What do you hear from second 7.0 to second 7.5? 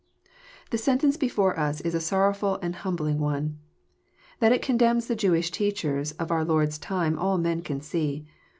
all